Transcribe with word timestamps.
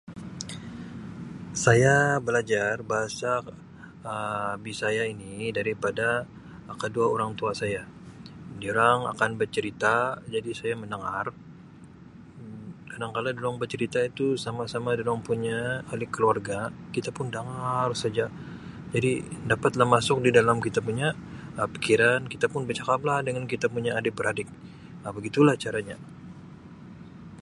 Saya 1.65 1.97
belajar 2.27 2.73
bahasa 2.91 3.31
Um 4.11 4.55
Bisaya 4.65 5.03
ini 5.13 5.33
daripada 5.57 6.07
kedua 6.81 7.05
orang 7.15 7.31
tua 7.39 7.51
saya, 7.61 7.81
dorang 8.61 8.99
akan 9.13 9.31
bercerita 9.39 9.95
jadi 10.35 10.51
saya 10.59 10.73
mendengar 10.81 11.25
kadangkala 12.91 13.29
dorang 13.37 13.57
bercerita 13.61 13.99
itu 14.11 14.25
sama-sama 14.45 14.89
dorang 14.99 15.19
punya 15.29 15.59
ahli 15.93 16.07
keluarga 16.15 16.59
kita 16.95 17.09
pun 17.17 17.27
dangar 17.35 17.87
saja 18.01 18.25
jadi 18.93 19.11
dapatlah 19.51 19.85
masuk 19.95 20.17
di 20.25 20.31
dalam 20.39 20.57
kita 20.65 20.79
punya 20.87 21.07
pikiran 21.73 22.21
kita 22.33 22.45
pun 22.53 22.61
becakaplah 22.69 23.19
dengan 23.27 23.45
kita 23.53 23.65
punya 23.75 23.91
adik-beradik 24.01 24.47
Um 25.05 25.13
begitulah 25.17 25.53
caranya. 25.63 25.97